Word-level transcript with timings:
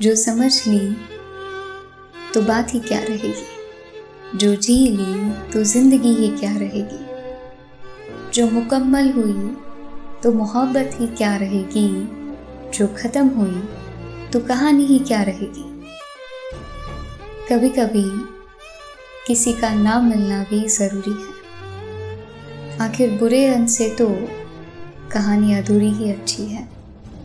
जो 0.00 0.14
समझ 0.16 0.52
ली 0.68 0.78
तो 2.34 2.42
बात 2.42 2.72
ही 2.74 2.78
क्या 2.80 2.98
रहेगी? 3.00 4.38
जो 4.38 4.54
जी 4.56 4.76
ली 4.88 5.30
तो 5.52 5.62
ज़िंदगी 5.62 6.12
ही 6.14 6.28
क्या 6.36 6.52
रहेगी? 6.58 7.00
जो 8.34 8.46
मुकम्मल 8.50 9.10
हुई 9.12 9.50
तो 10.22 10.32
मोहब्बत 10.32 10.96
ही 11.00 11.06
क्या 11.06 11.36
रहेगी? 11.36 11.88
जो 12.74 12.86
ख़त्म 12.96 13.26
हुई 13.28 13.62
तो 14.32 14.40
कहानी 14.40 14.86
ही 14.86 14.98
क्या 14.98 15.22
रहेगी? 15.22 15.68
कभी 17.50 17.68
कभी 17.68 18.04
किसी 19.26 19.52
का 19.52 19.74
नाम 19.74 20.10
मिलना 20.10 20.42
भी 20.50 20.66
ज़रूरी 20.68 21.12
है। 21.12 22.78
आखिर 22.80 23.18
बुरे 23.20 23.46
अंत 23.46 23.68
से 23.68 23.88
तो 23.90 24.08
कहानी 25.12 25.54
अधूरी 25.54 25.90
ही 25.92 26.10
अच्छी 26.10 26.46
है। 26.46 26.68